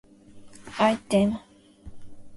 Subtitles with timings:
[0.79, 1.39] アイテム